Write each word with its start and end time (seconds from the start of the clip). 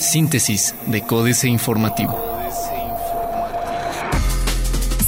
Síntesis 0.00 0.74
de 0.86 1.02
Códice 1.02 1.48
Informativo. 1.48 2.18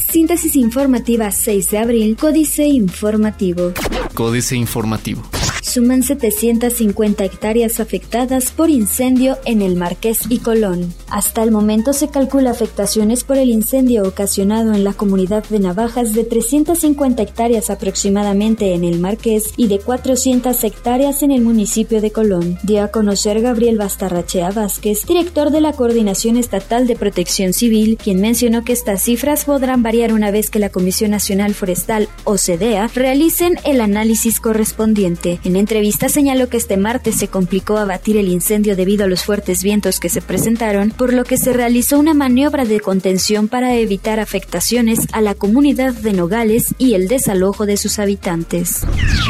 Síntesis 0.08 0.56
informativa 0.56 1.30
6 1.30 1.70
de 1.70 1.78
abril, 1.78 2.16
Códice 2.16 2.66
Informativo. 2.66 3.72
Códice 4.14 4.56
Informativo 4.56 5.22
suman 5.70 6.02
750 6.02 7.24
hectáreas 7.24 7.80
afectadas 7.80 8.50
por 8.50 8.70
incendio 8.70 9.38
en 9.44 9.62
el 9.62 9.76
Marqués 9.76 10.22
y 10.28 10.38
Colón. 10.38 10.92
Hasta 11.10 11.42
el 11.42 11.50
momento 11.50 11.92
se 11.92 12.08
calcula 12.08 12.52
afectaciones 12.52 13.24
por 13.24 13.36
el 13.36 13.50
incendio 13.50 14.06
ocasionado 14.06 14.72
en 14.74 14.84
la 14.84 14.92
comunidad 14.92 15.42
de 15.44 15.58
Navajas 15.58 16.12
de 16.12 16.22
350 16.22 17.20
hectáreas 17.20 17.68
aproximadamente 17.68 18.74
en 18.74 18.84
el 18.84 19.00
Marqués 19.00 19.52
y 19.56 19.66
de 19.66 19.80
400 19.80 20.62
hectáreas 20.62 21.24
en 21.24 21.32
el 21.32 21.40
municipio 21.40 22.00
de 22.00 22.12
Colón, 22.12 22.58
dio 22.62 22.84
a 22.84 22.88
conocer 22.88 23.40
Gabriel 23.40 23.76
Bastarrachea 23.76 24.52
Vázquez, 24.52 25.04
director 25.04 25.50
de 25.50 25.60
la 25.60 25.72
Coordinación 25.72 26.36
Estatal 26.36 26.86
de 26.86 26.94
Protección 26.94 27.52
Civil, 27.52 27.98
quien 28.00 28.20
mencionó 28.20 28.62
que 28.62 28.72
estas 28.72 29.02
cifras 29.02 29.44
podrán 29.44 29.82
variar 29.82 30.12
una 30.12 30.30
vez 30.30 30.48
que 30.48 30.60
la 30.60 30.70
Comisión 30.70 31.10
Nacional 31.10 31.54
Forestal, 31.54 32.08
o 32.22 32.38
CEDEA, 32.38 32.88
realicen 32.94 33.58
el 33.64 33.80
análisis 33.80 34.38
correspondiente. 34.38 35.40
En 35.42 35.56
entrevista 35.56 36.08
señaló 36.08 36.48
que 36.48 36.56
este 36.56 36.76
martes 36.76 37.16
se 37.16 37.26
complicó 37.26 37.78
abatir 37.78 38.16
el 38.16 38.28
incendio 38.28 38.76
debido 38.76 39.04
a 39.04 39.08
los 39.08 39.24
fuertes 39.24 39.64
vientos 39.64 39.98
que 39.98 40.08
se 40.08 40.22
presentaron, 40.22 40.92
por 41.00 41.14
lo 41.14 41.24
que 41.24 41.38
se 41.38 41.54
realizó 41.54 41.98
una 41.98 42.12
maniobra 42.12 42.66
de 42.66 42.78
contención 42.78 43.48
para 43.48 43.74
evitar 43.74 44.20
afectaciones 44.20 45.06
a 45.12 45.22
la 45.22 45.34
comunidad 45.34 45.94
de 45.94 46.12
Nogales 46.12 46.74
y 46.76 46.92
el 46.92 47.08
desalojo 47.08 47.64
de 47.64 47.78
sus 47.78 47.98
habitantes. 47.98 48.82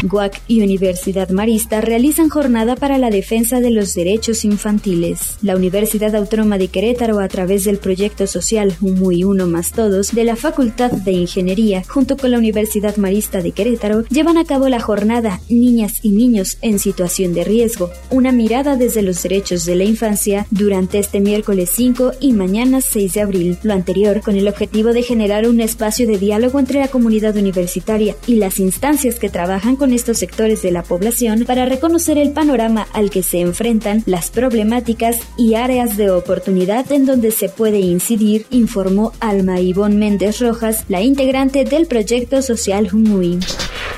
GUAC 0.03 0.43
y 0.49 0.63
Universidad 0.63 1.29
Marista 1.29 1.81
realizan 1.81 2.29
jornada 2.29 2.75
para 2.75 2.99
la 2.99 3.11
defensa 3.11 3.61
de 3.61 3.71
los 3.71 3.95
derechos 3.95 4.45
infantiles. 4.45 5.37
La 5.43 5.55
Universidad 5.55 6.17
Autónoma 6.17 6.59
de 6.59 6.67
Querétaro, 6.67 7.21
a 7.21 7.29
través 7.29 7.63
del 7.63 7.79
proyecto 7.79 8.27
social 8.27 8.75
Muy 8.81 9.23
Uno 9.23 9.47
más 9.47 9.71
Todos 9.71 10.11
de 10.11 10.25
la 10.25 10.35
Facultad 10.35 10.91
de 10.91 11.13
Ingeniería, 11.13 11.85
junto 11.87 12.17
con 12.17 12.33
la 12.33 12.39
Universidad 12.39 12.97
Marista 12.97 13.43
de 13.43 13.53
Querétaro, 13.53 14.03
llevan 14.09 14.39
a 14.39 14.45
cabo 14.45 14.69
la 14.69 14.81
jornada 14.81 15.41
Niñas 15.49 16.01
y 16.03 16.11
niños 16.11 16.59
en 16.63 16.81
situación 16.81 17.33
de 17.33 17.45
riesgo, 17.45 17.93
una 18.11 18.33
mirada 18.33 18.75
desde 18.75 19.03
los 19.03 19.23
derechos 19.23 19.65
de 19.67 19.77
la 19.77 19.85
infancia 19.85 20.49
durante 20.51 20.99
este 20.99 21.21
miércoles 21.21 21.60
5 21.67 22.13
y 22.21 22.33
mañana 22.33 22.81
6 22.81 23.15
de 23.15 23.21
abril, 23.21 23.59
lo 23.63 23.73
anterior 23.73 24.21
con 24.21 24.37
el 24.37 24.49
objetivo 24.49 24.93
de 24.93 25.03
generar 25.03 25.49
un 25.49 25.61
espacio 25.61 26.07
de 26.07 26.19
diálogo 26.19 26.59
entre 26.59 26.81
la 26.81 26.89
comunidad 26.89 27.37
universitaria 27.37 28.17
y 28.27 28.37
las 28.37 28.59
instancias 28.59 29.19
que 29.19 29.29
trabajan 29.29 29.77
con 29.77 29.93
estos 29.93 30.19
sectores 30.19 30.63
de 30.63 30.71
la 30.71 30.83
población 30.83 31.45
para 31.47 31.67
reconocer 31.67 32.19
el 32.19 32.33
panorama 32.33 32.87
al 32.93 33.11
que 33.11 33.23
se 33.23 33.41
enfrentan, 33.41 34.03
las 34.07 34.31
problemáticas 34.31 35.17
y 35.37 35.55
áreas 35.55 35.97
de 35.97 36.11
oportunidad 36.11 36.91
en 36.93 37.07
donde 37.07 37.31
se 37.31 37.49
puede 37.49 37.81
incidir, 37.81 38.47
informó 38.51 39.13
Alma 39.21 39.61
Ivonne 39.61 39.97
Méndez 39.97 40.41
Rojas, 40.41 40.85
la 40.89 41.03
integrante 41.03 41.65
del 41.65 41.87
proyecto 41.87 42.43
social 42.43 42.89
Humui. 42.93 43.39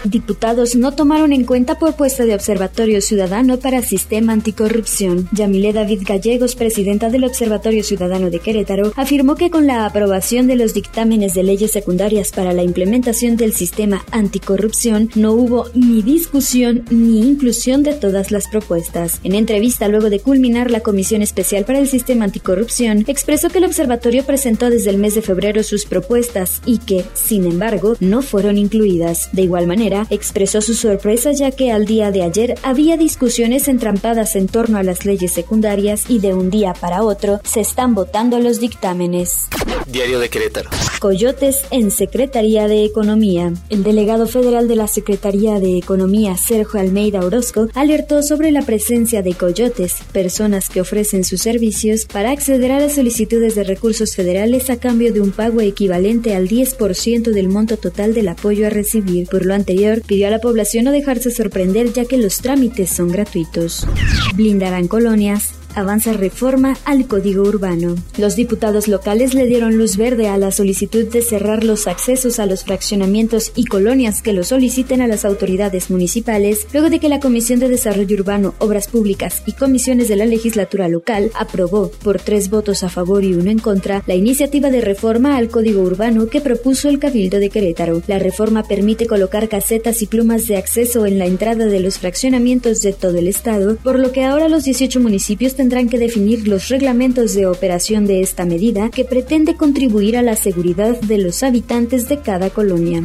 Diputados 0.05 0.74
no 0.74 0.92
tomaron 0.92 1.33
en 1.33 1.44
cuenta 1.44 1.78
propuesta 1.78 2.24
de 2.24 2.34
Observatorio 2.34 3.00
Ciudadano 3.00 3.58
para 3.58 3.83
Sistema 3.83 4.33
Anticorrupción. 4.33 5.28
Yamile 5.30 5.72
David 5.72 6.02
Gallegos, 6.05 6.56
presidenta 6.56 7.08
del 7.08 7.24
Observatorio 7.24 7.52
Ciudadano 7.83 8.31
de 8.31 8.39
Querétaro, 8.39 8.92
afirmó 8.97 9.34
que 9.34 9.50
con 9.50 9.67
la 9.67 9.86
aprobación 9.86 10.47
de 10.47 10.56
los 10.56 10.75
dictámenes 10.75 11.34
de 11.34 11.42
leyes 11.42 11.72
secundarias 11.72 12.31
para 12.31 12.53
la 12.53 12.62
implementación 12.62 13.36
del 13.36 13.53
sistema 13.53 14.05
anticorrupción, 14.11 15.11
no 15.14 15.33
hubo 15.33 15.67
ni 15.75 16.03
discusión 16.03 16.84
ni 16.91 17.20
inclusión 17.20 17.83
de 17.83 17.95
todas 17.95 18.30
las 18.30 18.48
propuestas. 18.48 19.20
En 19.25 19.34
entrevista 19.34 19.89
luego 19.89 20.11
de 20.11 20.20
culminar 20.20 20.70
la 20.70 20.80
Comisión 20.80 21.23
Especial 21.23 21.64
para 21.64 21.78
el 21.78 21.89
Sistema 21.89 22.25
Anticorrupción, 22.25 23.05
expresó 23.06 23.48
que 23.48 23.58
el 23.58 23.64
observatorio 23.64 24.25
presentó 24.25 24.70
desde 24.70 24.91
el 24.91 24.98
mes 24.98 25.14
de 25.14 25.23
febrero 25.23 25.62
sus 25.62 25.84
propuestas 25.84 26.62
y 26.67 26.78
que, 26.78 27.05
sin 27.14 27.47
embargo, 27.47 27.96
no 28.01 28.23
fueron 28.23 28.58
incluidas. 28.58 29.29
De 29.33 29.42
igual 29.42 29.67
manera, 29.67 30.07
expresó 30.11 30.61
su 30.61 30.74
sorpresa 30.74 31.33
ya 31.33 31.51
que 31.51 31.73
al 31.73 31.86
día 31.86 32.11
de 32.11 32.23
ayer 32.23 32.55
había 32.62 32.96
discusiones 32.96 33.68
entrampadas 33.68 34.36
en 34.36 34.48
torno 34.48 34.79
a 34.79 34.83
las 34.83 35.05
leyes 35.05 35.33
secundarias 35.33 36.05
y 36.08 36.18
de 36.18 36.35
un 36.35 36.51
día 36.51 36.73
para 36.74 37.02
otro 37.02 37.41
se 37.42 37.61
están 37.61 37.95
votando 37.95 38.39
los 38.39 38.61
dictámenes. 38.61 39.48
Diario 39.86 40.20
de 40.20 40.30
Querétaro. 40.30 40.70
Coyotes 41.01 41.64
en 41.70 41.91
Secretaría 41.91 42.69
de 42.69 42.85
Economía. 42.85 43.53
El 43.69 43.83
delegado 43.83 44.27
federal 44.27 44.69
de 44.69 44.77
la 44.77 44.86
Secretaría 44.86 45.61
de 45.61 45.77
Economía, 45.77 46.36
Sergio 46.36 46.80
Almeida 46.80 47.20
Orozco, 47.20 47.69
alertó 47.75 48.23
sobre 48.23 48.53
la 48.53 48.63
presencia 48.63 49.23
de 49.23 49.35
coyotes, 49.35 49.97
personas 50.13 50.69
que 50.69 50.80
ofrecen 50.80 51.25
sus 51.25 51.42
servicios 51.42 52.05
para 52.05 52.30
acceder 52.30 52.73
a 52.73 52.80
las 52.80 52.95
solicitudes 52.95 53.55
de 53.55 53.64
recursos 53.64 54.14
federales 54.14 54.70
a 54.70 54.79
cambio 54.79 55.13
de 55.13 55.20
un 55.20 55.33
pago 55.33 55.61
equivalente 55.61 56.35
al 56.35 56.48
10% 56.48 57.30
del 57.30 57.48
monto 57.48 57.77
total 57.77 58.14
del 58.14 58.29
apoyo 58.29 58.67
a 58.67 58.70
recibir. 58.70 59.29
Por 59.29 59.45
lo 59.45 59.55
anterior, 59.55 60.03
pidió 60.03 60.29
a 60.29 60.30
la 60.30 60.41
población 60.41 60.85
no 60.85 60.92
dejarse 60.92 61.30
sorprender 61.30 61.92
ya 61.92 62.05
que 62.05 62.17
los 62.17 62.39
trámites 62.39 62.91
son 62.91 63.09
gratuitos. 63.09 63.86
Blindarán 64.35 64.89
colonias, 64.89 65.55
avanza 65.74 66.12
reforma 66.12 66.77
al 66.84 67.06
Código 67.06 67.42
Urbano. 67.42 67.94
Los 68.18 68.36
diputados 68.36 68.88
locales 68.88 69.34
le 69.34 69.46
dieron 69.46 69.77
luz 69.77 69.96
verde 69.96 70.28
a 70.28 70.38
la 70.38 70.50
solicitud 70.50 71.05
de 71.06 71.22
cerrar 71.22 71.64
los 71.64 71.86
accesos 71.86 72.38
a 72.38 72.46
los 72.46 72.64
fraccionamientos 72.64 73.52
y 73.55 73.64
colonias 73.64 74.22
que 74.22 74.32
lo 74.32 74.44
soliciten 74.44 75.00
a 75.00 75.06
las 75.06 75.24
autoridades 75.24 75.90
municipales, 75.90 76.66
luego 76.72 76.90
de 76.90 76.98
que 76.98 77.08
la 77.08 77.20
Comisión 77.20 77.61
de 77.61 77.68
Desarrollo 77.68 78.16
Urbano, 78.16 78.55
Obras 78.58 78.88
Públicas 78.88 79.42
y 79.46 79.52
comisiones 79.52 80.08
de 80.08 80.16
la 80.16 80.27
legislatura 80.27 80.88
local 80.88 81.30
aprobó, 81.34 81.90
por 82.02 82.20
tres 82.20 82.50
votos 82.50 82.82
a 82.82 82.88
favor 82.88 83.24
y 83.24 83.34
uno 83.34 83.50
en 83.50 83.58
contra, 83.58 84.02
la 84.06 84.14
iniciativa 84.14 84.70
de 84.70 84.80
reforma 84.80 85.36
al 85.36 85.48
Código 85.48 85.82
Urbano 85.82 86.27
que 86.27 86.40
propuso 86.40 86.88
el 86.88 86.98
Cabildo 86.98 87.38
de 87.38 87.50
Querétaro. 87.50 88.02
La 88.06 88.18
reforma 88.18 88.62
permite 88.62 89.06
colocar 89.06 89.48
casetas 89.48 90.02
y 90.02 90.06
plumas 90.06 90.46
de 90.46 90.56
acceso 90.56 91.06
en 91.06 91.18
la 91.18 91.27
entrada 91.27 91.66
de 91.66 91.80
los 91.80 91.98
fraccionamientos 91.98 92.82
de 92.82 92.92
todo 92.92 93.18
el 93.18 93.28
estado, 93.28 93.77
por 93.77 93.98
lo 93.98 94.12
que 94.12 94.24
ahora 94.24 94.48
los 94.48 94.64
18 94.64 95.00
municipios 95.00 95.56
tendrán 95.62 95.89
que 95.89 95.96
definir 95.96 96.48
los 96.48 96.70
reglamentos 96.70 97.34
de 97.34 97.46
operación 97.46 98.05
de 98.05 98.20
esta 98.20 98.45
medida 98.45 98.90
que 98.90 99.05
pretende 99.05 99.55
contribuir 99.55 100.17
a 100.17 100.23
la 100.23 100.34
seguridad 100.34 101.00
de 101.02 101.18
los 101.18 101.45
habitantes 101.45 102.08
de 102.08 102.18
cada 102.18 102.50
colonia. 102.50 103.05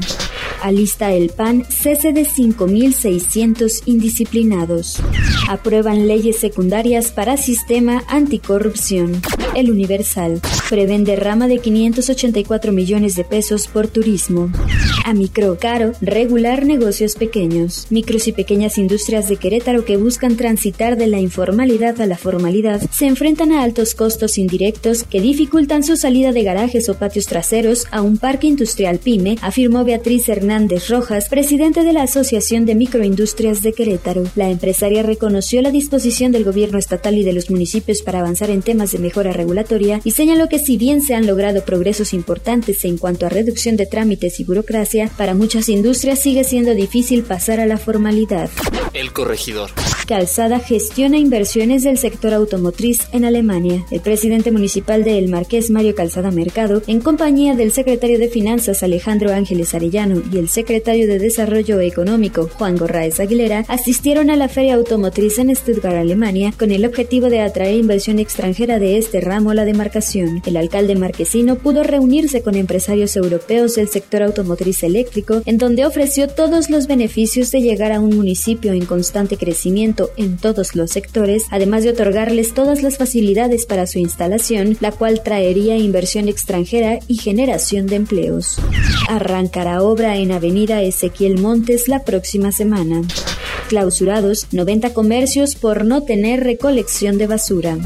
Alista 0.61 1.13
el 1.13 1.29
PAN 1.29 1.65
cese 1.69 2.13
de 2.13 2.23
5.600 2.25 3.83
indisciplinados. 3.85 5.01
Aprueban 5.47 6.07
leyes 6.07 6.37
secundarias 6.37 7.11
para 7.11 7.37
sistema 7.37 8.03
anticorrupción. 8.07 9.21
El 9.55 9.71
Universal. 9.71 10.41
Prevén 10.69 11.03
derrama 11.03 11.47
de 11.47 11.59
584 11.59 12.71
millones 12.71 13.15
de 13.15 13.23
pesos 13.23 13.67
por 13.67 13.87
turismo. 13.87 14.51
A 15.05 15.13
micro 15.13 15.57
caro, 15.57 15.93
regular 16.01 16.65
negocios 16.65 17.15
pequeños. 17.15 17.87
Micros 17.89 18.27
y 18.27 18.33
pequeñas 18.33 18.77
industrias 18.77 19.29
de 19.29 19.37
Querétaro 19.37 19.85
que 19.85 19.97
buscan 19.97 20.35
transitar 20.35 20.97
de 20.97 21.07
la 21.07 21.19
informalidad 21.19 22.01
a 22.01 22.05
la 22.05 22.17
formalidad 22.17 22.81
se 22.91 23.07
enfrentan 23.07 23.51
a 23.53 23.63
altos 23.63 23.95
costos 23.95 24.37
indirectos 24.37 25.03
que 25.03 25.21
dificultan 25.21 25.83
su 25.83 25.95
salida 25.95 26.33
de 26.33 26.43
garajes 26.43 26.89
o 26.89 26.95
patios 26.95 27.27
traseros 27.27 27.87
a 27.91 28.01
un 28.01 28.17
parque 28.17 28.47
industrial 28.47 28.99
pyme, 28.99 29.37
afirmó 29.41 29.85
Beatriz 29.85 30.27
Hernández 30.27 30.46
Rojas, 30.89 31.27
presidente 31.27 31.83
de 31.83 31.91
la 31.91 32.03
Asociación 32.03 32.65
de 32.65 32.73
Microindustrias 32.73 33.61
de 33.61 33.73
Querétaro. 33.73 34.23
La 34.35 34.49
empresaria 34.49 35.03
reconoció 35.03 35.61
la 35.61 35.71
disposición 35.71 36.31
del 36.31 36.45
gobierno 36.45 36.77
estatal 36.77 37.17
y 37.17 37.23
de 37.23 37.33
los 37.33 37.49
municipios 37.49 38.01
para 38.01 38.19
avanzar 38.19 38.49
en 38.49 38.61
temas 38.61 38.93
de 38.93 38.99
mejora 38.99 39.33
regulatoria 39.33 39.99
y 40.05 40.11
señaló 40.11 40.47
que 40.47 40.59
si 40.59 40.77
bien 40.77 41.01
se 41.01 41.15
han 41.15 41.27
logrado 41.27 41.65
progresos 41.65 42.13
importantes 42.13 42.85
en 42.85 42.97
cuanto 42.97 43.25
a 43.25 43.29
reducción 43.29 43.75
de 43.75 43.87
trámites 43.87 44.39
y 44.39 44.45
burocracia, 44.45 45.11
para 45.17 45.33
muchas 45.33 45.67
industrias 45.67 46.19
sigue 46.19 46.45
siendo 46.45 46.73
difícil 46.73 47.23
pasar 47.23 47.59
a 47.59 47.65
la 47.65 47.77
formalidad. 47.77 48.49
El 48.93 49.11
corregidor. 49.11 49.71
Calzada 50.07 50.59
gestiona 50.59 51.17
inversiones 51.17 51.83
del 51.83 51.97
sector 51.97 52.33
automotriz 52.33 53.01
en 53.11 53.25
Alemania. 53.25 53.85
El 53.91 53.99
presidente 53.99 54.51
municipal 54.51 55.03
de 55.03 55.17
El 55.17 55.27
Marqués, 55.27 55.69
Mario 55.69 55.93
Calzada 55.93 56.31
Mercado, 56.31 56.81
en 56.87 57.01
compañía 57.01 57.55
del 57.55 57.73
secretario 57.73 58.17
de 58.17 58.29
Finanzas, 58.29 58.83
Alejandro 58.83 59.33
Ángeles 59.33 59.73
Arellano, 59.73 60.21
y 60.31 60.36
el 60.37 60.49
secretario 60.49 61.07
de 61.07 61.19
Desarrollo 61.19 61.79
Económico, 61.79 62.49
Juan 62.53 62.77
Gorraez 62.77 63.19
Aguilera, 63.19 63.65
asistieron 63.67 64.29
a 64.29 64.35
la 64.35 64.47
Feria 64.47 64.75
Automotriz 64.75 65.37
en 65.39 65.55
Stuttgart, 65.55 65.97
Alemania, 65.97 66.53
con 66.57 66.71
el 66.71 66.85
objetivo 66.85 67.29
de 67.29 67.41
atraer 67.41 67.75
inversión 67.75 68.19
extranjera 68.19 68.79
de 68.79 68.97
este 68.97 69.21
ramo 69.21 69.51
a 69.51 69.55
la 69.55 69.65
demarcación. 69.65 70.41
El 70.45 70.57
alcalde 70.57 70.95
marquesino 70.95 71.55
pudo 71.57 71.83
reunirse 71.83 72.41
con 72.41 72.55
empresarios 72.55 73.15
europeos 73.15 73.75
del 73.75 73.87
sector 73.87 74.23
automotriz 74.23 74.83
eléctrico, 74.83 75.41
en 75.45 75.57
donde 75.57 75.85
ofreció 75.85 76.27
todos 76.27 76.69
los 76.69 76.87
beneficios 76.87 77.51
de 77.51 77.61
llegar 77.61 77.91
a 77.91 77.99
un 77.99 78.15
municipio 78.15 78.73
en 78.73 78.85
constante 78.85 79.37
crecimiento 79.37 80.11
en 80.17 80.37
todos 80.37 80.75
los 80.75 80.91
sectores, 80.91 81.45
además 81.51 81.83
de 81.83 81.91
otorgarles 81.91 82.53
todas 82.53 82.83
las 82.83 82.97
facilidades 82.97 83.65
para 83.65 83.87
su 83.87 83.99
instalación, 83.99 84.77
la 84.79 84.91
cual 84.91 85.21
traería 85.23 85.77
inversión 85.77 86.27
extranjera 86.27 86.99
y 87.07 87.17
generación 87.17 87.87
de 87.87 87.95
empleos. 87.95 88.59
Arrancará 89.09 89.81
obra 89.81 90.17
en 90.17 90.26
Avenida 90.31 90.81
Ezequiel 90.81 91.39
Montes 91.39 91.87
la 91.87 92.03
próxima 92.03 92.51
semana. 92.51 93.01
Clausurados 93.67 94.47
90 94.51 94.93
comercios 94.93 95.55
por 95.55 95.85
no 95.85 96.03
tener 96.03 96.43
recolección 96.43 97.17
de 97.17 97.27
basura. 97.27 97.77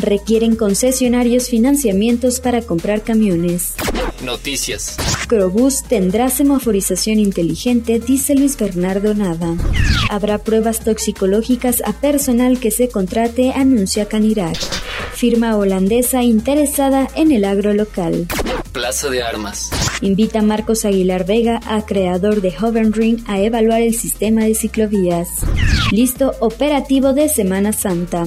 Requieren 0.00 0.56
concesionarios 0.56 1.48
financiamientos 1.48 2.40
para 2.40 2.62
comprar 2.62 3.02
camiones. 3.02 3.74
Noticias. 4.22 4.96
Crobús 5.28 5.82
tendrá 5.82 6.28
semaforización 6.28 7.18
inteligente, 7.18 7.98
dice 7.98 8.34
Luis 8.34 8.56
Bernardo 8.56 9.14
Nava. 9.14 9.56
Habrá 10.10 10.38
pruebas 10.38 10.80
toxicológicas 10.80 11.82
a 11.84 11.92
personal 11.92 12.60
que 12.60 12.70
se 12.70 12.88
contrate, 12.88 13.52
anuncia 13.52 14.06
Canirac. 14.06 14.58
Firma 15.14 15.56
holandesa 15.56 16.22
interesada 16.22 17.08
en 17.14 17.32
el 17.32 17.44
agro 17.44 17.72
local. 17.72 18.26
Plaza 18.72 19.08
de 19.08 19.22
Armas. 19.22 19.70
Invita 20.02 20.40
a 20.40 20.42
Marcos 20.42 20.84
Aguilar 20.84 21.24
Vega, 21.24 21.60
a 21.64 21.86
creador 21.86 22.40
de 22.40 22.50
Ring, 22.92 23.20
a 23.28 23.40
evaluar 23.40 23.80
el 23.80 23.94
sistema 23.94 24.42
de 24.42 24.54
ciclovías. 24.54 25.28
Listo 25.92 26.32
operativo 26.40 27.12
de 27.12 27.28
Semana 27.28 27.72
Santa. 27.72 28.26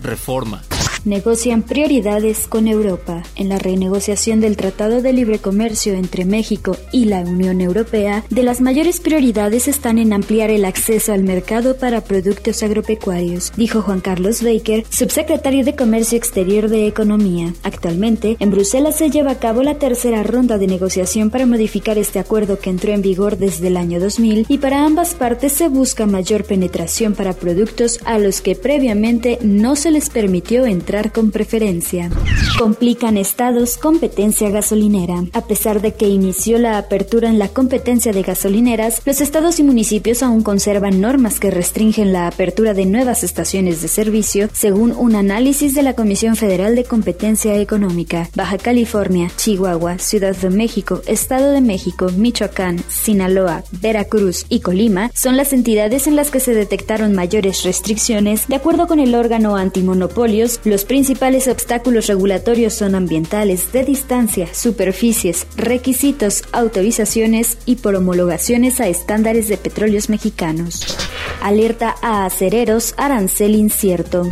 Reforma 0.00 0.62
negocian 1.04 1.62
prioridades 1.62 2.46
con 2.46 2.68
Europa. 2.68 3.22
En 3.36 3.48
la 3.48 3.58
renegociación 3.58 4.40
del 4.40 4.56
Tratado 4.56 5.02
de 5.02 5.12
Libre 5.12 5.38
Comercio 5.38 5.94
entre 5.94 6.24
México 6.24 6.76
y 6.92 7.06
la 7.06 7.20
Unión 7.20 7.60
Europea, 7.60 8.24
de 8.30 8.42
las 8.42 8.60
mayores 8.60 9.00
prioridades 9.00 9.68
están 9.68 9.98
en 9.98 10.12
ampliar 10.12 10.50
el 10.50 10.64
acceso 10.64 11.12
al 11.12 11.24
mercado 11.24 11.76
para 11.76 12.02
productos 12.02 12.62
agropecuarios, 12.62 13.52
dijo 13.56 13.82
Juan 13.82 14.00
Carlos 14.00 14.42
Baker, 14.42 14.84
subsecretario 14.90 15.64
de 15.64 15.76
Comercio 15.76 16.18
Exterior 16.18 16.68
de 16.68 16.86
Economía. 16.86 17.52
Actualmente, 17.62 18.36
en 18.40 18.50
Bruselas 18.50 18.96
se 18.96 19.10
lleva 19.10 19.32
a 19.32 19.38
cabo 19.38 19.62
la 19.62 19.78
tercera 19.78 20.22
ronda 20.22 20.58
de 20.58 20.66
negociación 20.66 21.30
para 21.30 21.46
modificar 21.46 21.98
este 21.98 22.18
acuerdo 22.18 22.58
que 22.58 22.70
entró 22.70 22.92
en 22.92 23.02
vigor 23.02 23.38
desde 23.38 23.68
el 23.68 23.76
año 23.76 24.00
2000 24.00 24.46
y 24.48 24.58
para 24.58 24.84
ambas 24.84 25.14
partes 25.14 25.52
se 25.52 25.68
busca 25.68 26.06
mayor 26.06 26.44
penetración 26.44 27.14
para 27.14 27.32
productos 27.32 28.00
a 28.04 28.18
los 28.18 28.40
que 28.40 28.54
previamente 28.54 29.38
no 29.42 29.76
se 29.76 29.90
les 29.90 30.10
permitió 30.10 30.66
entrar 30.66 30.97
con 31.12 31.30
preferencia. 31.30 32.10
Complican 32.58 33.16
estados 33.16 33.78
competencia 33.78 34.50
gasolinera. 34.50 35.24
A 35.32 35.46
pesar 35.46 35.80
de 35.80 35.94
que 35.94 36.08
inició 36.08 36.58
la 36.58 36.78
apertura 36.78 37.28
en 37.28 37.38
la 37.38 37.48
competencia 37.48 38.12
de 38.12 38.22
gasolineras, 38.22 39.00
los 39.04 39.20
estados 39.20 39.58
y 39.58 39.62
municipios 39.62 40.22
aún 40.22 40.42
conservan 40.42 41.00
normas 41.00 41.38
que 41.40 41.50
restringen 41.50 42.12
la 42.12 42.26
apertura 42.26 42.74
de 42.74 42.86
nuevas 42.86 43.22
estaciones 43.22 43.80
de 43.80 43.88
servicio, 43.88 44.48
según 44.52 44.92
un 44.92 45.14
análisis 45.14 45.74
de 45.74 45.82
la 45.82 45.94
Comisión 45.94 46.36
Federal 46.36 46.74
de 46.74 46.84
Competencia 46.84 47.56
Económica. 47.56 48.28
Baja 48.34 48.58
California, 48.58 49.30
Chihuahua, 49.36 49.98
Ciudad 49.98 50.36
de 50.36 50.50
México, 50.50 51.00
Estado 51.06 51.52
de 51.52 51.60
México, 51.60 52.10
Michoacán, 52.16 52.82
Sinaloa, 52.88 53.62
Veracruz 53.80 54.46
y 54.48 54.60
Colima 54.60 55.10
son 55.14 55.36
las 55.36 55.52
entidades 55.52 56.06
en 56.06 56.16
las 56.16 56.30
que 56.30 56.40
se 56.40 56.54
detectaron 56.54 57.14
mayores 57.14 57.62
restricciones, 57.62 58.48
de 58.48 58.56
acuerdo 58.56 58.86
con 58.86 59.00
el 59.00 59.14
órgano 59.14 59.56
antimonopolios, 59.56 60.60
los 60.64 60.77
principales 60.84 61.48
obstáculos 61.48 62.06
regulatorios 62.06 62.74
son 62.74 62.94
ambientales, 62.94 63.72
de 63.72 63.84
distancia, 63.84 64.48
superficies, 64.52 65.46
requisitos, 65.56 66.42
autorizaciones 66.52 67.58
y 67.64 67.76
por 67.76 67.94
homologaciones 67.94 68.80
a 68.80 68.88
estándares 68.88 69.48
de 69.48 69.56
petróleos 69.56 70.08
mexicanos. 70.08 70.96
Alerta 71.42 71.94
a 72.02 72.26
acereros, 72.26 72.94
arancel 72.96 73.54
incierto. 73.54 74.28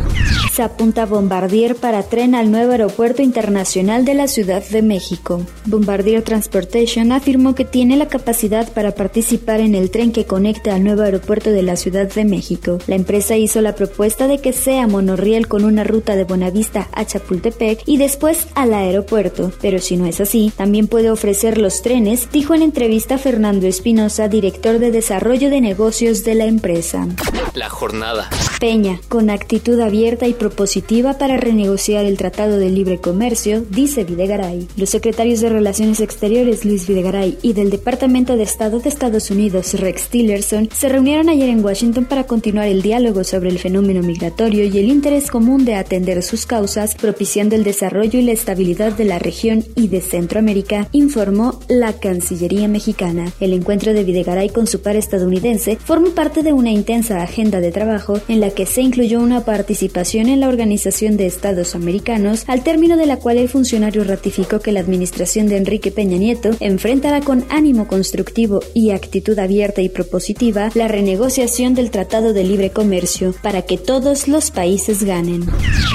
Se 0.53 0.63
apunta 0.63 1.05
Bombardier 1.05 1.75
para 1.75 2.03
tren 2.03 2.35
al 2.35 2.51
nuevo 2.51 2.71
aeropuerto 2.71 3.21
internacional 3.21 4.05
de 4.05 4.15
la 4.15 4.27
Ciudad 4.27 4.63
de 4.67 4.81
México. 4.81 5.41
Bombardier 5.65 6.23
Transportation 6.23 7.11
afirmó 7.11 7.55
que 7.55 7.63
tiene 7.63 7.95
la 7.95 8.07
capacidad 8.07 8.71
para 8.73 8.95
participar 8.95 9.59
en 9.59 9.75
el 9.75 9.91
tren 9.91 10.11
que 10.11 10.25
conecta 10.25 10.73
al 10.73 10.83
nuevo 10.83 11.03
aeropuerto 11.03 11.51
de 11.51 11.61
la 11.61 11.75
Ciudad 11.75 12.11
de 12.11 12.25
México. 12.25 12.79
La 12.87 12.95
empresa 12.95 13.37
hizo 13.37 13.61
la 13.61 13.75
propuesta 13.75 14.27
de 14.27 14.39
que 14.39 14.51
sea 14.51 14.87
monorriel 14.87 15.47
con 15.47 15.63
una 15.63 15.83
ruta 15.83 16.15
de 16.15 16.23
vista 16.49 16.87
a 16.93 17.05
Chapultepec 17.05 17.81
y 17.85 17.97
después 17.97 18.47
al 18.55 18.73
aeropuerto. 18.73 19.51
Pero 19.61 19.79
si 19.79 19.97
no 19.97 20.05
es 20.05 20.21
así, 20.21 20.51
también 20.55 20.87
puede 20.87 21.11
ofrecer 21.11 21.57
los 21.57 21.81
trenes, 21.81 22.29
dijo 22.31 22.53
en 22.53 22.61
entrevista 22.61 23.17
Fernando 23.17 23.67
Espinosa, 23.67 24.27
director 24.27 24.79
de 24.79 24.91
desarrollo 24.91 25.49
de 25.49 25.61
negocios 25.61 26.23
de 26.23 26.35
la 26.35 26.45
empresa. 26.45 27.07
La 27.53 27.69
jornada. 27.69 28.29
Peña, 28.59 28.99
con 29.07 29.29
actitud 29.29 29.79
abierta 29.79 30.27
y 30.27 30.33
propositiva 30.33 31.17
para 31.19 31.37
renegociar 31.37 32.05
el 32.05 32.17
Tratado 32.17 32.57
de 32.57 32.71
Libre 32.71 32.97
Comercio, 32.97 33.63
dice 33.69 34.03
Videgaray. 34.03 34.67
Los 34.77 34.89
secretarios 34.89 35.41
de 35.41 35.49
Relaciones 35.49 35.99
Exteriores 35.99 36.65
Luis 36.65 36.87
Videgaray 36.87 37.37
y 37.43 37.53
del 37.53 37.69
Departamento 37.69 38.35
de 38.35 38.43
Estado 38.43 38.79
de 38.79 38.89
Estados 38.89 39.29
Unidos 39.29 39.75
Rex 39.75 40.09
Tillerson 40.09 40.69
se 40.75 40.89
reunieron 40.89 41.29
ayer 41.29 41.49
en 41.49 41.63
Washington 41.63 42.05
para 42.05 42.25
continuar 42.25 42.67
el 42.67 42.81
diálogo 42.81 43.23
sobre 43.23 43.49
el 43.49 43.59
fenómeno 43.59 44.01
migratorio 44.01 44.65
y 44.65 44.77
el 44.79 44.89
interés 44.89 45.29
común 45.29 45.63
de 45.63 45.75
atender 45.75 46.23
sus 46.23 46.47
causas, 46.47 46.95
propiciando 46.95 47.55
el 47.55 47.63
desarrollo 47.63 48.19
y 48.19 48.23
la 48.23 48.31
estabilidad 48.31 48.93
de 48.93 49.05
la 49.05 49.19
región 49.19 49.63
y 49.75 49.87
de 49.87 50.01
Centroamérica, 50.01 50.87
informó 50.93 51.59
la 51.67 51.93
Cancillería 51.93 52.67
mexicana. 52.67 53.31
El 53.39 53.53
encuentro 53.53 53.93
de 53.93 54.03
Videgaray 54.03 54.49
con 54.49 54.65
su 54.65 54.81
par 54.81 54.95
estadounidense 54.95 55.75
forma 55.75 56.09
parte 56.15 56.41
de 56.41 56.53
una 56.53 56.71
intensa 56.71 57.21
agenda 57.21 57.59
de 57.59 57.71
trabajo 57.71 58.19
en 58.27 58.39
la 58.39 58.46
que 58.51 58.65
se 58.65 58.81
incluyó 58.81 59.19
una 59.19 59.45
participación 59.45 60.27
en 60.27 60.39
la 60.39 60.47
Organización 60.47 61.17
de 61.17 61.25
Estados 61.25 61.75
Americanos, 61.75 62.43
al 62.47 62.63
término 62.63 62.97
de 62.97 63.05
la 63.05 63.17
cual 63.17 63.37
el 63.37 63.49
funcionario 63.49 64.03
ratificó 64.03 64.59
que 64.59 64.71
la 64.71 64.79
administración 64.79 65.47
de 65.47 65.57
Enrique 65.57 65.91
Peña 65.91 66.17
Nieto 66.17 66.51
enfrentará 66.59 67.21
con 67.21 67.45
ánimo 67.49 67.87
constructivo 67.87 68.59
y 68.73 68.91
actitud 68.91 69.37
abierta 69.39 69.81
y 69.81 69.89
propositiva 69.89 70.69
la 70.75 70.87
renegociación 70.87 71.73
del 71.73 71.91
Tratado 71.91 72.33
de 72.33 72.43
Libre 72.43 72.69
Comercio 72.71 73.33
para 73.41 73.63
que 73.63 73.77
todos 73.77 74.27
los 74.27 74.51
países 74.51 75.03
ganen. 75.03 75.45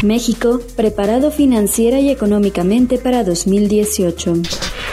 México, 0.03 0.61
preparado 0.77 1.31
financiera 1.31 2.01
y 2.01 2.11
económicamente 2.11 2.99
para 2.99 3.25
2018. 3.25 4.35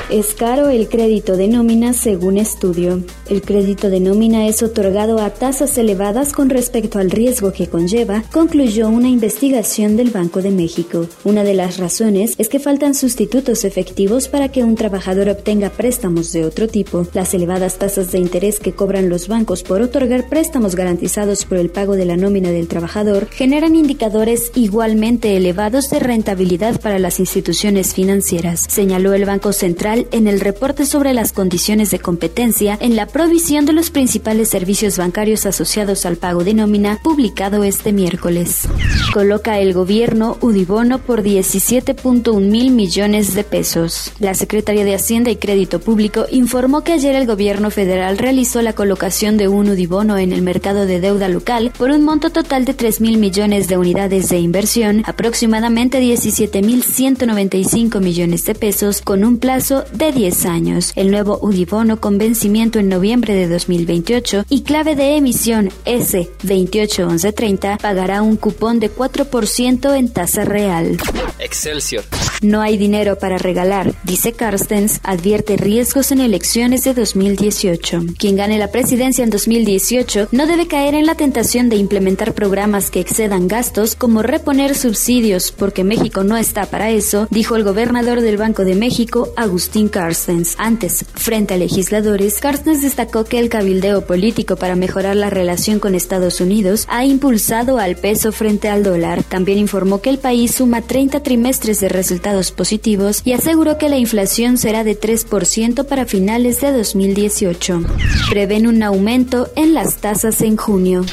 Es 0.10 0.34
caro 0.34 0.70
el 0.70 0.90
crédito 0.90 1.38
de 1.38 1.48
nómina 1.48 1.94
según 1.94 2.38
estudio. 2.38 3.04
El 3.30 3.44
crédito 3.44 3.92
de 3.92 4.00
nómina 4.00 4.48
es 4.48 4.64
otorgado 4.64 5.20
a 5.22 5.30
tasas 5.30 5.78
elevadas 5.78 6.34
con 6.34 6.50
respecto 6.50 6.98
al 6.98 7.12
riesgo 7.12 7.52
que 7.52 7.68
conlleva, 7.68 8.24
concluyó 8.32 8.90
una 8.90 9.08
investigación 9.08 9.98
del 9.98 10.10
Banco 10.10 10.42
de 10.42 10.50
México. 10.50 11.06
Una 11.24 11.44
de 11.44 11.54
las 11.54 11.78
razones 11.78 12.34
es 12.40 12.50
que 12.50 12.60
faltan 12.60 12.96
sustitutos 12.96 13.66
efectivos 13.66 14.28
para 14.30 14.50
que 14.50 14.64
un 14.64 14.74
trabajador 14.74 15.30
obtenga 15.30 15.70
préstamos 15.70 16.32
de 16.32 16.44
otro 16.44 16.68
tipo. 16.68 17.08
Las 17.14 17.36
elevadas 17.36 17.78
tasas 17.78 18.12
de 18.12 18.18
interés 18.18 18.60
que 18.60 18.74
cobran 18.74 19.10
los 19.10 19.28
bancos 19.28 19.62
por 19.62 19.82
otorgar 19.84 20.28
préstamos 20.28 20.76
garantizados 20.76 21.46
por 21.46 21.60
el 21.60 21.70
pago 21.70 21.96
de 21.96 22.06
la 22.06 22.18
nómina 22.18 22.50
del 22.50 22.68
trabajador 22.68 23.28
generan 23.30 23.76
indicadores 23.76 24.52
igualmente 24.56 25.38
elevados 25.38 25.92
de 25.92 26.00
rentabilidad 26.00 26.82
para 26.82 26.98
las 26.98 27.20
instituciones 27.20 27.94
financieras, 27.94 28.66
señaló 28.68 29.14
el 29.14 29.26
Banco 29.26 29.54
Central 29.54 29.79
en 29.82 30.28
el 30.28 30.42
reporte 30.42 30.86
sobre 30.86 31.14
las 31.14 31.32
condiciones 31.32 31.90
de 31.90 32.00
competencia 32.00 32.78
en 32.82 32.98
la 32.98 33.06
provisión 33.06 33.66
de 33.66 33.72
los 33.72 33.92
principales 33.92 34.50
servicios 34.50 34.98
bancarios 34.98 35.46
asociados 35.46 36.06
al 36.06 36.18
pago 36.18 36.44
de 36.44 36.54
nómina 36.54 37.00
publicado 37.02 37.64
este 37.64 37.94
miércoles. 37.94 38.68
Coloca 39.14 39.58
el 39.60 39.72
gobierno 39.72 40.38
Udibono 40.42 41.00
por 41.00 41.24
17.1 41.24 42.42
mil 42.42 42.72
millones 42.72 43.34
de 43.36 43.46
pesos. 43.46 44.12
La 44.20 44.34
Secretaría 44.34 44.84
de 44.84 44.96
Hacienda 44.96 45.32
y 45.32 45.38
Crédito 45.38 45.80
Público 45.80 46.26
informó 46.30 46.84
que 46.84 46.92
ayer 46.92 47.16
el 47.16 47.26
gobierno 47.26 47.72
federal 47.72 48.18
realizó 48.18 48.62
la 48.62 48.74
colocación 48.74 49.38
de 49.38 49.48
un 49.48 49.70
Udibono 49.70 50.18
en 50.18 50.34
el 50.34 50.42
mercado 50.42 50.86
de 50.86 51.00
deuda 51.00 51.30
local 51.30 51.72
por 51.78 51.92
un 51.92 52.04
monto 52.04 52.32
total 52.32 52.66
de 52.66 52.74
3 52.74 53.00
mil 53.00 53.18
millones 53.18 53.70
de 53.70 53.78
unidades 53.78 54.28
de 54.28 54.40
inversión, 54.40 55.04
aproximadamente 55.06 56.02
17 56.02 56.62
mil 56.64 56.84
195 56.84 58.02
millones 58.02 58.44
de 58.44 58.56
pesos, 58.56 59.02
con 59.02 59.24
un 59.24 59.38
plazo 59.38 59.69
de 59.70 60.12
10 60.12 60.46
años. 60.46 60.92
El 60.96 61.12
nuevo 61.12 61.38
Udibono 61.42 62.02
con 62.02 62.18
vencimiento 62.18 62.80
en 62.80 62.90
noviembre 62.90 63.36
de 63.36 63.48
2028 63.48 64.46
y 64.50 64.64
clave 64.64 64.96
de 64.96 65.16
emisión 65.16 65.70
S281130 65.86 67.80
pagará 67.80 68.22
un 68.24 68.36
cupón 68.36 68.80
de 68.80 68.92
4% 68.92 69.96
en 69.96 70.10
tasa 70.10 70.44
real. 70.44 70.98
Excelsior. 71.38 72.04
No 72.42 72.62
hay 72.62 72.78
dinero 72.78 73.18
para 73.20 73.38
regalar, 73.38 73.94
dice 74.04 74.34
Carstens, 74.34 75.00
advierte 75.04 75.58
riesgos 75.58 76.12
en 76.12 76.22
elecciones 76.22 76.84
de 76.84 76.94
2018. 76.94 78.06
Quien 78.18 78.36
gane 78.38 78.58
la 78.58 78.72
presidencia 78.72 79.24
en 79.24 79.30
2018 79.30 80.30
no 80.32 80.48
debe 80.48 80.68
caer 80.68 80.96
en 80.96 81.06
la 81.06 81.16
tentación 81.16 81.70
de 81.70 81.76
implementar 81.76 82.34
programas 82.34 82.90
que 82.90 83.02
excedan 83.02 83.48
gastos 83.48 83.96
como 83.96 84.24
reponer 84.24 84.76
subsidios, 84.76 85.52
porque 85.52 85.84
México 85.84 86.24
no 86.24 86.38
está 86.38 86.66
para 86.66 86.90
eso, 86.90 87.28
dijo 87.30 87.56
el 87.56 87.64
gobernador 87.64 88.22
del 88.22 88.38
Banco 88.38 88.64
de 88.64 88.76
México, 88.76 89.30
Agustín 89.36 89.59
Carstens. 89.92 90.56
Antes, 90.58 91.06
frente 91.16 91.56
a 91.56 91.58
legisladores, 91.58 92.40
Carstens 92.40 92.82
destacó 92.82 93.24
que 93.24 93.40
el 93.40 93.50
cabildeo 93.50 94.06
político 94.06 94.56
para 94.56 94.76
mejorar 94.76 95.16
la 95.16 95.30
relación 95.30 95.80
con 95.80 95.96
Estados 95.96 96.42
Unidos 96.42 96.86
ha 96.90 97.06
impulsado 97.06 97.80
al 97.80 97.96
peso 97.96 98.32
frente 98.32 98.70
al 98.70 98.84
dólar. 98.84 99.24
También 99.24 99.58
informó 99.58 100.02
que 100.02 100.10
el 100.10 100.20
país 100.20 100.56
suma 100.56 100.82
30 100.82 101.22
trimestres 101.22 101.40
trimestres 101.40 101.80
de 101.80 101.88
resultados 101.88 102.52
positivos 102.52 103.22
y 103.24 103.32
aseguró 103.32 103.78
que 103.78 103.88
la 103.88 103.98
inflación 103.98 104.58
será 104.58 104.84
de 104.84 105.00
3% 105.00 105.86
para 105.86 106.06
finales 106.06 106.60
de 106.60 106.74
2018. 106.74 107.82
Prevén 108.30 108.68
un 108.68 108.84
aumento 108.84 109.50
en 109.56 109.74
las 109.74 109.98
tasas 109.98 110.42
en 110.42 110.58
junio. 110.58 111.06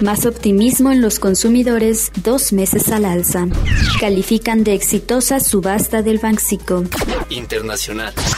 Más 0.00 0.26
optimismo 0.26 0.92
en 0.92 1.00
los 1.00 1.18
consumidores 1.18 2.12
dos 2.22 2.52
meses 2.52 2.90
al 2.90 3.06
alza. 3.06 3.46
Califican 3.98 4.62
de 4.62 4.74
exitosa 4.74 5.40
subasta 5.40 6.02
del 6.02 6.18
Banxico. 6.18 6.84
Internacional. 7.30 7.81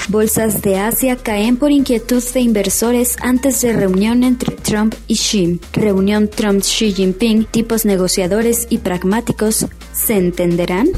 Bolsas 0.08 0.62
de 0.62 0.78
Asia 0.78 1.16
caen 1.16 1.56
por 1.56 1.70
inquietud 1.70 2.22
de 2.32 2.40
inversores 2.40 3.16
antes 3.20 3.60
de 3.60 3.72
reunión 3.72 4.22
entre 4.22 4.54
Trump 4.54 4.94
y 5.06 5.16
Xi. 5.16 5.60
Reunión 5.72 6.28
Trump-Xi 6.28 6.92
Jinping, 6.92 7.44
tipos 7.46 7.84
negociadores 7.84 8.66
y 8.70 8.78
pragmáticos, 8.78 9.66
¿se 9.94 10.16
entenderán? 10.16 10.88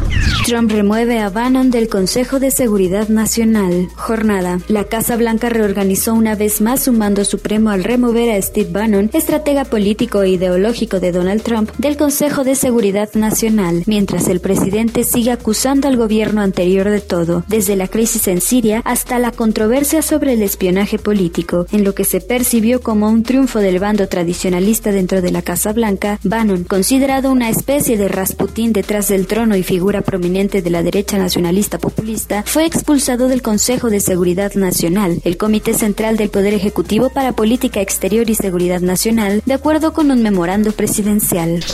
Trump 0.47 0.71
remueve 0.71 1.19
a 1.19 1.29
Bannon 1.29 1.71
del 1.71 1.89
Consejo 1.89 2.39
de 2.39 2.51
Seguridad 2.51 3.09
Nacional. 3.09 3.89
Jornada. 3.95 4.61
La 4.69 4.85
Casa 4.85 5.17
Blanca 5.17 5.49
reorganizó 5.49 6.15
una 6.15 6.35
vez 6.35 6.61
más 6.61 6.85
su 6.85 6.93
mando 6.93 7.25
supremo 7.25 7.71
al 7.71 7.85
remover 7.85 8.31
a 8.31 8.41
Steve 8.41 8.71
Bannon, 8.71 9.11
estratega 9.13 9.65
político 9.65 10.23
e 10.23 10.31
ideológico 10.31 11.01
de 11.01 11.13
Donald 11.13 11.43
Trump, 11.43 11.71
del 11.79 11.97
Consejo 11.97 12.45
de 12.45 12.55
Seguridad 12.55 13.11
Nacional, 13.15 13.83
mientras 13.87 14.29
el 14.29 14.41
presidente 14.41 15.05
sigue 15.05 15.33
acusando 15.33 15.89
al 15.89 15.97
gobierno 15.97 16.41
anterior 16.41 16.89
de 16.89 17.01
todo, 17.01 17.45
desde 17.49 17.77
la 17.77 17.89
crisis 17.89 18.29
en 18.29 18.41
Siria 18.41 18.83
hasta 18.85 19.19
la 19.19 19.33
controversia 19.33 20.03
sobre 20.03 20.35
el 20.35 20.43
espionaje 20.43 20.99
político, 20.99 21.67
en 21.73 21.85
lo 21.85 21.95
que 21.95 22.05
se 22.05 22.21
percibió 22.21 22.81
como 22.81 23.09
un 23.09 23.23
triunfo 23.23 23.59
del 23.59 23.79
bando 23.79 24.09
tradicionalista 24.09 24.93
dentro 24.93 25.23
de 25.23 25.33
la 25.33 25.43
Casa 25.43 25.73
Blanca, 25.73 26.19
Bannon, 26.23 26.65
considerado 26.65 27.31
una 27.31 27.51
especie 27.51 27.97
de 27.97 28.09
Rasputín 28.09 28.73
detrás 28.87 29.09
del 29.09 29.27
trono 29.27 29.57
y 29.57 29.65
figura 29.65 30.03
prominente 30.03 30.63
de 30.63 30.71
la 30.71 30.81
derecha 30.81 31.19
nacionalista 31.19 31.77
populista, 31.77 32.45
fue 32.47 32.67
expulsado 32.67 33.27
del 33.27 33.43
Consejo 33.43 33.91
de 33.91 33.99
Seguridad 33.99 34.55
Nacional, 34.55 35.21
el 35.25 35.37
Comité 35.37 35.75
Central 35.75 36.17
del 36.17 36.29
Poder 36.29 36.55
Ejecutivo 36.55 37.11
para 37.11 37.33
Política 37.33 37.81
Exterior 37.81 38.31
y 38.31 38.37
Seguridad 38.37 38.81
Nacional, 38.81 39.43
de 39.45 39.55
acuerdo 39.55 39.93
con 39.93 40.13
un 40.13 40.23
memorando 40.23 40.71
presidencial. 40.71 41.65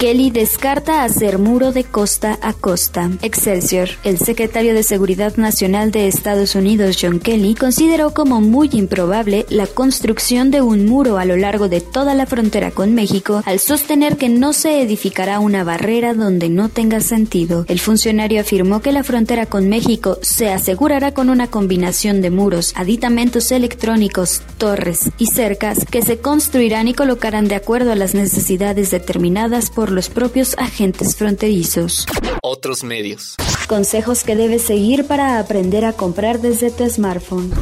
Kelly 0.00 0.30
descarta 0.30 1.04
hacer 1.04 1.38
muro 1.38 1.70
de 1.70 1.84
costa 1.84 2.36
a 2.42 2.52
costa. 2.52 3.12
Excelsior, 3.22 3.88
el 4.02 4.18
secretario 4.18 4.74
de 4.74 4.82
Seguridad 4.82 5.36
Nacional 5.36 5.92
de 5.92 6.08
Estados 6.08 6.56
Unidos, 6.56 6.98
John 7.00 7.20
Kelly, 7.20 7.54
consideró 7.54 8.12
como 8.12 8.40
muy 8.40 8.70
improbable 8.72 9.46
la 9.50 9.68
construcción 9.68 10.50
de 10.50 10.62
un 10.62 10.86
muro 10.86 11.16
a 11.16 11.24
lo 11.26 11.36
largo 11.36 11.68
de 11.68 11.80
toda 11.80 12.14
la 12.16 12.26
frontera 12.26 12.72
con 12.72 12.92
México 12.92 13.42
al 13.46 13.60
sostener 13.60 14.16
que 14.16 14.28
no 14.28 14.52
se 14.52 14.82
edificará 14.82 15.38
una 15.38 15.62
barrera 15.62 16.12
donde 16.12 16.48
no 16.56 16.70
tenga 16.70 17.00
sentido. 17.00 17.66
El 17.68 17.78
funcionario 17.78 18.40
afirmó 18.40 18.80
que 18.80 18.90
la 18.90 19.04
frontera 19.04 19.44
con 19.44 19.68
México 19.68 20.18
se 20.22 20.50
asegurará 20.50 21.12
con 21.12 21.28
una 21.28 21.48
combinación 21.48 22.22
de 22.22 22.30
muros, 22.30 22.72
aditamentos 22.74 23.52
electrónicos, 23.52 24.40
torres 24.56 25.10
y 25.18 25.26
cercas 25.26 25.84
que 25.84 26.02
se 26.02 26.18
construirán 26.18 26.88
y 26.88 26.94
colocarán 26.94 27.46
de 27.46 27.56
acuerdo 27.56 27.92
a 27.92 27.94
las 27.94 28.14
necesidades 28.14 28.90
determinadas 28.90 29.70
por 29.70 29.92
los 29.92 30.08
propios 30.08 30.56
agentes 30.58 31.14
fronterizos. 31.14 32.06
Otros 32.42 32.82
medios. 32.82 33.36
Consejos 33.68 34.24
que 34.24 34.34
debes 34.34 34.62
seguir 34.62 35.06
para 35.06 35.38
aprender 35.38 35.84
a 35.84 35.92
comprar 35.92 36.40
desde 36.40 36.70
tu 36.70 36.88
smartphone. 36.88 37.52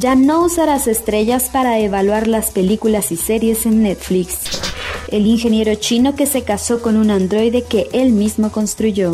Ya 0.00 0.14
no 0.14 0.44
usarás 0.44 0.86
estrellas 0.86 1.48
para 1.52 1.80
evaluar 1.80 2.28
las 2.28 2.52
películas 2.52 3.10
y 3.10 3.16
series 3.16 3.66
en 3.66 3.82
Netflix. 3.82 4.73
El 5.08 5.26
ingeniero 5.26 5.74
chino 5.74 6.14
que 6.14 6.26
se 6.26 6.42
casó 6.42 6.80
con 6.82 6.96
un 6.96 7.10
androide 7.10 7.62
que 7.62 7.88
él 7.92 8.12
mismo 8.12 8.50
construyó. 8.50 9.12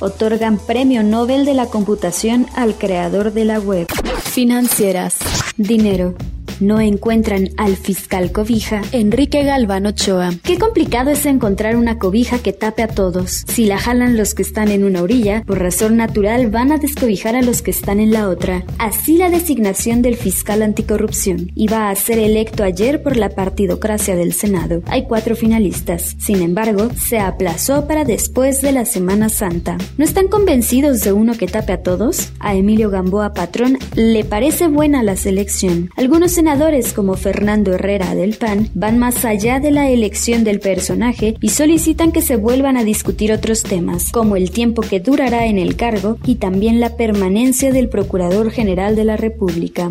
Otorgan 0.00 0.58
premio 0.58 1.02
Nobel 1.02 1.44
de 1.44 1.54
la 1.54 1.66
computación 1.66 2.46
al 2.54 2.74
creador 2.74 3.32
de 3.32 3.44
la 3.44 3.58
web. 3.58 3.86
Financieras. 4.22 5.16
Dinero 5.56 6.14
no 6.60 6.80
encuentran 6.80 7.50
al 7.56 7.76
fiscal 7.76 8.32
cobija, 8.32 8.82
Enrique 8.92 9.42
Galván 9.44 9.86
Ochoa. 9.86 10.30
Qué 10.42 10.58
complicado 10.58 11.10
es 11.10 11.26
encontrar 11.26 11.76
una 11.76 11.98
cobija 11.98 12.38
que 12.38 12.52
tape 12.52 12.82
a 12.82 12.88
todos. 12.88 13.44
Si 13.46 13.66
la 13.66 13.78
jalan 13.78 14.16
los 14.16 14.34
que 14.34 14.42
están 14.42 14.70
en 14.70 14.84
una 14.84 15.02
orilla, 15.02 15.42
por 15.46 15.58
razón 15.58 15.96
natural 15.96 16.50
van 16.50 16.72
a 16.72 16.78
descobijar 16.78 17.36
a 17.36 17.42
los 17.42 17.62
que 17.62 17.70
están 17.70 18.00
en 18.00 18.12
la 18.12 18.28
otra. 18.28 18.64
Así 18.78 19.16
la 19.16 19.30
designación 19.30 20.02
del 20.02 20.16
fiscal 20.16 20.62
anticorrupción 20.62 21.50
iba 21.54 21.90
a 21.90 21.94
ser 21.94 22.18
electo 22.18 22.64
ayer 22.64 23.02
por 23.02 23.16
la 23.16 23.30
partidocracia 23.30 24.16
del 24.16 24.32
Senado. 24.32 24.82
Hay 24.86 25.04
cuatro 25.04 25.36
finalistas. 25.36 26.16
Sin 26.18 26.42
embargo, 26.42 26.88
se 26.96 27.18
aplazó 27.18 27.86
para 27.86 28.04
después 28.04 28.62
de 28.62 28.72
la 28.72 28.84
Semana 28.84 29.28
Santa. 29.28 29.78
¿No 29.96 30.04
están 30.04 30.28
convencidos 30.28 31.00
de 31.02 31.12
uno 31.12 31.34
que 31.34 31.46
tape 31.46 31.72
a 31.72 31.82
todos? 31.82 32.30
A 32.40 32.54
Emilio 32.54 32.90
Gamboa 32.90 33.34
Patrón 33.34 33.78
le 33.94 34.24
parece 34.24 34.68
buena 34.68 35.02
la 35.02 35.16
selección. 35.16 35.90
Algunos 35.96 36.38
senadores 36.48 36.94
como 36.94 37.14
Fernando 37.14 37.74
Herrera 37.74 38.14
del 38.14 38.38
PAN 38.38 38.70
van 38.72 38.96
más 38.96 39.26
allá 39.26 39.60
de 39.60 39.70
la 39.70 39.90
elección 39.90 40.44
del 40.44 40.60
personaje 40.60 41.36
y 41.42 41.50
solicitan 41.50 42.10
que 42.10 42.22
se 42.22 42.36
vuelvan 42.36 42.78
a 42.78 42.84
discutir 42.84 43.34
otros 43.34 43.64
temas, 43.64 44.10
como 44.12 44.34
el 44.34 44.50
tiempo 44.50 44.80
que 44.80 44.98
durará 44.98 45.44
en 45.44 45.58
el 45.58 45.76
cargo 45.76 46.16
y 46.24 46.36
también 46.36 46.80
la 46.80 46.96
permanencia 46.96 47.70
del 47.70 47.90
Procurador 47.90 48.50
General 48.50 48.96
de 48.96 49.04
la 49.04 49.18
República. 49.18 49.90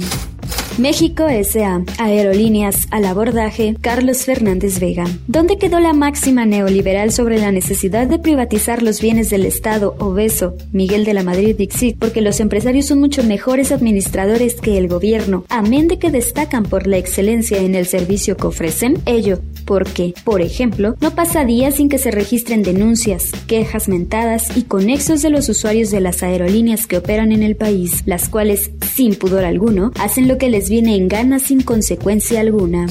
México 0.78 1.28
S.A. 1.28 1.82
Aerolíneas 1.98 2.88
al 2.92 3.06
abordaje 3.06 3.76
Carlos 3.82 4.26
Fernández 4.26 4.80
Vega. 4.80 5.06
¿Dónde 5.28 5.58
quedó 5.58 5.80
la 5.80 5.94
máxima 5.94 6.46
neoliberal 6.46 7.12
sobre 7.12 7.40
la 7.40 7.52
necesidad 7.52 8.06
de 8.06 8.20
privatizar 8.20 8.84
los 8.84 9.02
bienes 9.02 9.32
del 9.32 9.46
Estado 9.46 9.96
obeso 9.98 10.56
Miguel 10.74 11.04
de 11.04 11.16
la 11.16 11.24
Madrid 11.24 11.56
Dixit? 11.56 11.98
Porque 11.98 12.22
los 12.22 12.40
empresarios 12.40 12.86
son 12.86 13.00
mucho 13.00 13.24
mejores 13.24 13.72
administradores 13.72 14.62
que 14.62 14.78
el 14.78 14.88
gobierno, 14.88 15.46
amén 15.50 15.88
de 15.88 15.98
que 15.98 16.12
destacan 16.12 16.64
por 16.64 16.86
la 16.86 16.98
excelencia 16.98 17.58
en 17.58 17.74
el 17.74 17.88
servicio 17.88 18.38
que 18.38 18.46
ofrecen. 18.46 19.02
Ello 19.08 19.40
porque, 19.68 20.14
por 20.24 20.42
ejemplo, 20.42 20.96
no 21.02 21.12
pasa 21.12 21.44
días 21.44 21.76
sin 21.76 21.90
que 21.90 21.98
se 21.98 22.10
registren 22.10 22.64
denuncias, 22.64 23.32
quejas 23.48 23.90
mentadas 23.90 24.56
y 24.56 24.64
conexos 24.64 25.22
de 25.22 25.30
los 25.30 25.50
usuarios 25.50 25.92
de 25.92 26.00
las 26.00 26.24
aerolíneas 26.24 26.88
que 26.88 26.98
operan 26.98 27.34
en 27.34 27.44
el 27.44 27.58
país, 27.58 28.02
las 28.06 28.30
cuales, 28.30 28.72
sin 28.96 29.16
pudor 29.16 29.44
alguno, 29.44 29.92
hacen 30.00 30.30
lo 30.30 30.38
que 30.38 30.50
les 30.50 30.67
viene 30.70 30.96
en 30.96 31.08
gana 31.08 31.40
sin 31.40 31.62
consecuencia 31.62 32.40
alguna. 32.40 32.88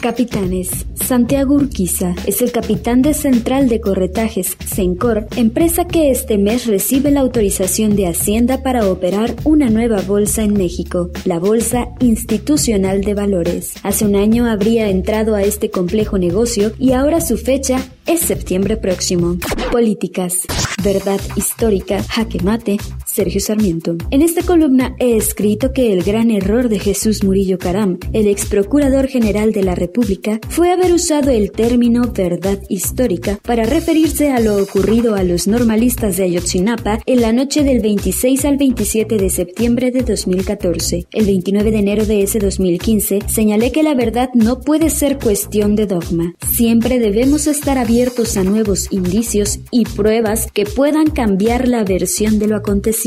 Capitanes. 0.00 0.86
Santiago 0.94 1.54
Urquiza 1.54 2.14
es 2.26 2.42
el 2.42 2.52
capitán 2.52 3.02
de 3.02 3.14
Central 3.14 3.68
de 3.68 3.80
Corretajes, 3.80 4.56
Sencor, 4.64 5.26
empresa 5.36 5.86
que 5.86 6.10
este 6.10 6.36
mes 6.36 6.66
recibe 6.66 7.10
la 7.10 7.20
autorización 7.20 7.96
de 7.96 8.08
Hacienda 8.08 8.62
para 8.62 8.88
operar 8.88 9.34
una 9.44 9.68
nueva 9.68 10.00
bolsa 10.02 10.42
en 10.42 10.54
México, 10.54 11.10
la 11.24 11.38
Bolsa 11.38 11.88
Institucional 12.00 13.02
de 13.02 13.14
Valores. 13.14 13.74
Hace 13.82 14.04
un 14.04 14.16
año 14.16 14.46
habría 14.46 14.88
entrado 14.88 15.34
a 15.34 15.42
este 15.42 15.70
complejo 15.70 16.18
negocio 16.18 16.72
y 16.78 16.92
ahora 16.92 17.20
su 17.20 17.36
fecha 17.36 17.78
es 18.06 18.20
septiembre 18.20 18.76
próximo. 18.76 19.36
Políticas. 19.70 20.40
Verdad 20.82 21.20
histórica, 21.36 22.02
jaque 22.02 22.40
mate, 22.42 22.78
Sergio 23.16 23.40
Sarmiento. 23.40 23.96
En 24.10 24.20
esta 24.20 24.42
columna 24.42 24.94
he 24.98 25.16
escrito 25.16 25.72
que 25.72 25.90
el 25.94 26.02
gran 26.02 26.30
error 26.30 26.68
de 26.68 26.78
Jesús 26.78 27.24
Murillo 27.24 27.56
Caram, 27.56 27.98
el 28.12 28.26
ex 28.26 28.44
procurador 28.44 29.08
general 29.08 29.52
de 29.52 29.62
la 29.62 29.74
República, 29.74 30.38
fue 30.50 30.70
haber 30.70 30.92
usado 30.92 31.30
el 31.30 31.50
término 31.50 32.12
verdad 32.14 32.58
histórica 32.68 33.38
para 33.42 33.64
referirse 33.64 34.32
a 34.32 34.40
lo 34.40 34.62
ocurrido 34.62 35.14
a 35.14 35.22
los 35.22 35.46
normalistas 35.46 36.18
de 36.18 36.24
Ayotzinapa 36.24 37.00
en 37.06 37.22
la 37.22 37.32
noche 37.32 37.64
del 37.64 37.80
26 37.80 38.44
al 38.44 38.58
27 38.58 39.16
de 39.16 39.30
septiembre 39.30 39.90
de 39.90 40.02
2014. 40.02 41.06
El 41.10 41.24
29 41.24 41.70
de 41.70 41.78
enero 41.78 42.04
de 42.04 42.22
ese 42.22 42.38
2015 42.38 43.20
señalé 43.28 43.72
que 43.72 43.82
la 43.82 43.94
verdad 43.94 44.28
no 44.34 44.60
puede 44.60 44.90
ser 44.90 45.16
cuestión 45.18 45.74
de 45.74 45.86
dogma. 45.86 46.34
Siempre 46.46 46.98
debemos 46.98 47.46
estar 47.46 47.78
abiertos 47.78 48.36
a 48.36 48.44
nuevos 48.44 48.88
indicios 48.90 49.60
y 49.70 49.86
pruebas 49.86 50.48
que 50.52 50.66
puedan 50.66 51.08
cambiar 51.10 51.66
la 51.66 51.82
versión 51.82 52.38
de 52.38 52.48
lo 52.48 52.56
acontecido. 52.56 53.05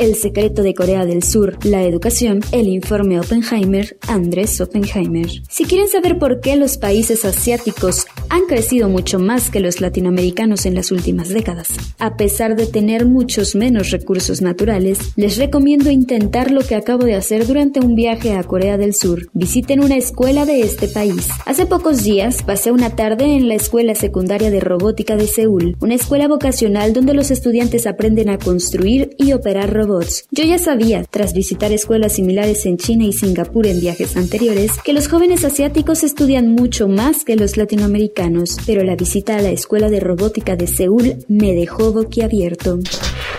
El 0.00 0.14
secreto 0.14 0.62
de 0.62 0.72
Corea 0.72 1.04
del 1.04 1.22
Sur, 1.22 1.58
la 1.66 1.82
educación, 1.84 2.40
el 2.52 2.68
informe 2.68 3.20
Oppenheimer, 3.20 3.98
Andrés 4.08 4.58
Oppenheimer. 4.62 5.28
Si 5.46 5.66
quieren 5.66 5.88
saber 5.88 6.18
por 6.18 6.40
qué 6.40 6.56
los 6.56 6.78
países 6.78 7.26
asiáticos 7.26 8.06
han 8.30 8.46
crecido 8.46 8.88
mucho 8.88 9.18
más 9.18 9.50
que 9.50 9.60
los 9.60 9.82
latinoamericanos 9.82 10.64
en 10.64 10.74
las 10.74 10.90
últimas 10.90 11.28
décadas, 11.28 11.68
a 11.98 12.16
pesar 12.16 12.56
de 12.56 12.64
tener 12.64 13.04
muchos 13.04 13.54
menos 13.54 13.90
recursos 13.90 14.40
naturales, 14.40 14.98
les 15.16 15.36
recomiendo 15.36 15.90
intentar 15.90 16.50
lo 16.50 16.62
que 16.62 16.76
acabo 16.76 17.04
de 17.04 17.14
hacer 17.14 17.46
durante 17.46 17.80
un 17.80 17.94
viaje 17.94 18.32
a 18.32 18.42
Corea 18.44 18.78
del 18.78 18.94
Sur. 18.94 19.28
Visiten 19.34 19.84
una 19.84 19.98
escuela 19.98 20.46
de 20.46 20.62
este 20.62 20.88
país. 20.88 21.28
Hace 21.44 21.66
pocos 21.66 22.04
días 22.04 22.42
pasé 22.42 22.72
una 22.72 22.96
tarde 22.96 23.36
en 23.36 23.48
la 23.48 23.54
Escuela 23.54 23.94
Secundaria 23.94 24.50
de 24.50 24.60
Robótica 24.60 25.16
de 25.16 25.26
Seúl, 25.26 25.76
una 25.80 25.96
escuela 25.96 26.26
vocacional 26.26 26.94
donde 26.94 27.12
los 27.12 27.30
estudiantes 27.30 27.86
aprenden 27.86 28.30
a 28.30 28.38
construir 28.38 29.09
y 29.16 29.32
operar 29.32 29.72
robots. 29.72 30.26
Yo 30.30 30.44
ya 30.44 30.58
sabía, 30.58 31.04
tras 31.04 31.32
visitar 31.32 31.72
escuelas 31.72 32.14
similares 32.14 32.66
en 32.66 32.76
China 32.76 33.04
y 33.04 33.12
Singapur 33.12 33.66
en 33.66 33.80
viajes 33.80 34.16
anteriores, 34.16 34.72
que 34.84 34.92
los 34.92 35.08
jóvenes 35.08 35.44
asiáticos 35.44 36.02
estudian 36.02 36.54
mucho 36.54 36.88
más 36.88 37.24
que 37.24 37.36
los 37.36 37.56
latinoamericanos, 37.56 38.56
pero 38.66 38.82
la 38.84 38.96
visita 38.96 39.36
a 39.36 39.42
la 39.42 39.50
escuela 39.50 39.88
de 39.88 40.00
robótica 40.00 40.56
de 40.56 40.66
Seúl 40.66 41.24
me 41.28 41.54
dejó 41.54 41.92
boquiabierto. 41.92 42.78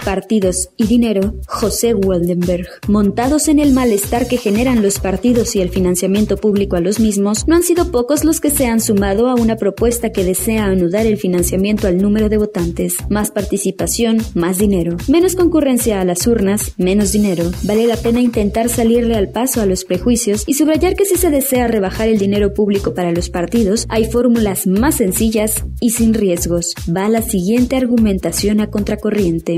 Partidos 0.05 0.69
y 0.77 0.87
dinero, 0.87 1.35
José 1.47 1.93
Waldenberg. 1.93 2.67
Montados 2.87 3.47
en 3.47 3.59
el 3.59 3.71
malestar 3.71 4.27
que 4.27 4.37
generan 4.37 4.81
los 4.81 4.99
partidos 4.99 5.55
y 5.55 5.61
el 5.61 5.69
financiamiento 5.69 6.37
público 6.37 6.75
a 6.75 6.81
los 6.81 6.99
mismos, 6.99 7.47
no 7.47 7.55
han 7.55 7.63
sido 7.63 7.91
pocos 7.91 8.23
los 8.23 8.41
que 8.41 8.49
se 8.49 8.65
han 8.65 8.81
sumado 8.81 9.29
a 9.29 9.35
una 9.35 9.57
propuesta 9.57 10.11
que 10.11 10.23
desea 10.23 10.65
anudar 10.65 11.05
el 11.05 11.17
financiamiento 11.17 11.87
al 11.87 11.99
número 12.01 12.29
de 12.29 12.37
votantes. 12.37 12.97
Más 13.09 13.31
participación, 13.31 14.17
más 14.33 14.57
dinero. 14.57 14.97
Menos 15.07 15.35
concurrencia 15.35 16.01
a 16.01 16.05
las 16.05 16.25
urnas, 16.25 16.73
menos 16.77 17.11
dinero. 17.11 17.51
Vale 17.63 17.85
la 17.85 17.97
pena 17.97 18.21
intentar 18.21 18.69
salirle 18.69 19.15
al 19.15 19.29
paso 19.29 19.61
a 19.61 19.65
los 19.65 19.85
prejuicios 19.85 20.43
y 20.47 20.55
subrayar 20.55 20.95
que 20.95 21.05
si 21.05 21.15
se 21.15 21.29
desea 21.29 21.67
rebajar 21.67 22.07
el 22.07 22.17
dinero 22.17 22.53
público 22.53 22.93
para 22.93 23.11
los 23.11 23.29
partidos, 23.29 23.85
hay 23.89 24.05
fórmulas 24.05 24.65
más 24.65 24.95
sencillas 24.95 25.63
y 25.79 25.91
sin 25.91 26.13
riesgos. 26.13 26.73
Va 26.89 27.07
la 27.07 27.21
siguiente 27.21 27.75
argumentación 27.75 28.61
a 28.61 28.69
contracorriente. 28.71 29.57